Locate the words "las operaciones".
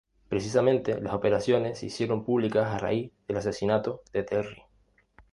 0.99-1.77